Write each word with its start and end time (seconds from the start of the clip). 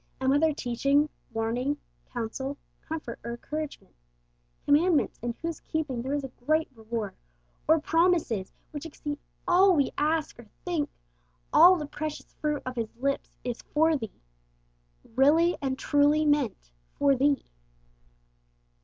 And 0.19 0.31
whether 0.31 0.51
teaching, 0.51 1.09
warning, 1.31 1.77
counsel, 2.11 2.57
comfort, 2.81 3.19
or 3.23 3.29
encouragement, 3.33 3.93
commandments 4.65 5.19
in 5.21 5.35
whose 5.43 5.59
keeping 5.59 6.01
there 6.01 6.15
is 6.15 6.23
a 6.23 6.29
great 6.43 6.67
reward, 6.73 7.13
or 7.67 7.79
promises 7.79 8.51
which 8.71 8.87
exceed 8.87 9.19
all 9.47 9.75
we 9.75 9.91
ask 9.99 10.39
or 10.39 10.47
think 10.65 10.89
all 11.53 11.75
the 11.75 11.85
precious 11.85 12.33
fruit 12.41 12.63
of 12.65 12.77
His 12.77 12.89
lips 12.95 13.37
is 13.43 13.61
'for 13.75 13.95
thee,' 13.95 14.23
really 15.15 15.55
and 15.61 15.77
truly 15.77 16.25
meant 16.25 16.71
'for 16.95 17.15
thee.' 17.15 17.43